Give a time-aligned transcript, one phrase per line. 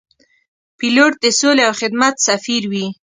[0.77, 2.87] پیلوټ د سولې او خدمت سفیر وي.